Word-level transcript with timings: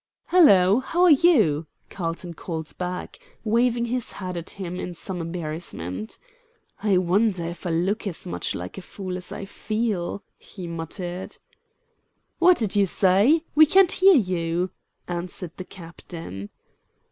"Hello! 0.29 0.79
how 0.79 1.03
are 1.03 1.11
you?" 1.11 1.67
Carlton 1.91 2.33
called 2.33 2.75
back, 2.79 3.19
waving 3.43 3.85
his 3.85 4.13
hat 4.13 4.35
at 4.35 4.49
him 4.49 4.79
in 4.79 4.95
some 4.95 5.21
embarrassment. 5.21 6.17
"I 6.81 6.97
wonder 6.97 7.45
if 7.45 7.67
I 7.67 7.69
look 7.69 8.07
as 8.07 8.25
much 8.25 8.55
like 8.55 8.79
a 8.79 8.81
fool 8.81 9.15
as 9.15 9.31
I 9.31 9.45
feel?" 9.45 10.23
he 10.39 10.65
muttered. 10.65 11.37
"What 12.39 12.57
did 12.57 12.75
you 12.75 12.87
say? 12.87 13.43
We 13.53 13.67
can't 13.67 13.91
hear 13.91 14.15
you," 14.15 14.71
answered 15.07 15.51
the 15.57 15.65
captain. 15.65 16.49